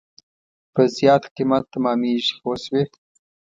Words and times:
په 0.73 0.81
زیات 0.95 1.23
قیمت 1.35 1.63
تمامېږي 1.73 2.33
پوه 2.41 2.55
شوې!. 2.63 2.83